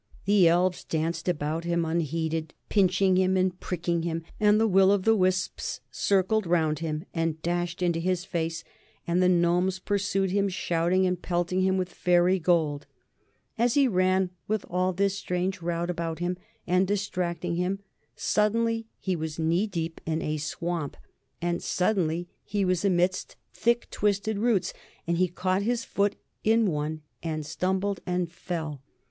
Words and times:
The 0.25 0.47
elves 0.47 0.83
danced 0.83 1.27
about 1.29 1.63
him 1.63 1.85
unheeded, 1.85 2.55
pinching 2.69 3.17
him 3.17 3.37
and 3.37 3.59
pricking 3.59 4.01
him, 4.01 4.23
and 4.39 4.59
the 4.59 4.65
will 4.67 4.89
o' 4.89 4.97
the 4.97 5.15
wisps 5.15 5.79
circled 5.91 6.47
round 6.47 6.79
him 6.79 7.05
and 7.13 7.39
dashed 7.43 7.83
into 7.83 7.99
his 7.99 8.25
face, 8.25 8.63
and 9.05 9.21
the 9.21 9.29
gnomes 9.29 9.77
pursued 9.77 10.31
him 10.31 10.49
shouting 10.49 11.05
and 11.05 11.21
pelting 11.21 11.61
him 11.61 11.77
with 11.77 11.93
fairy 11.93 12.39
gold. 12.39 12.87
As 13.59 13.75
he 13.75 13.87
ran 13.87 14.31
with 14.47 14.65
all 14.71 14.91
this 14.91 15.15
strange 15.15 15.61
rout 15.61 15.91
about 15.91 16.17
him 16.17 16.35
and 16.65 16.87
distracting 16.87 17.57
him, 17.57 17.77
suddenly 18.15 18.87
he 18.97 19.15
was 19.15 19.37
knee 19.37 19.67
deep 19.67 20.01
in 20.07 20.19
a 20.23 20.37
swamp, 20.37 20.97
and 21.43 21.61
suddenly 21.61 22.27
he 22.43 22.65
was 22.65 22.83
amidst 22.83 23.35
thick 23.53 23.87
twisted 23.91 24.39
roots, 24.39 24.73
and 25.05 25.17
he 25.17 25.27
caught 25.27 25.61
his 25.61 25.83
foot 25.85 26.15
in 26.43 26.65
one 26.65 27.03
and 27.21 27.45
stumbled 27.45 27.99
and 28.07 28.31
fell.... 28.31 28.81